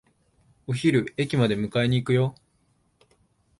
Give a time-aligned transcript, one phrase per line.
[0.65, 2.33] お昼、駅まで迎えに行くよ。